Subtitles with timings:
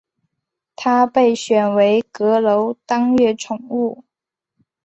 [0.75, 4.03] 他被选为阁楼当月宠物。